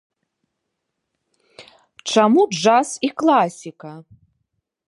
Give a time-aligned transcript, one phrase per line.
[2.13, 3.93] Чаму джаз і класіка?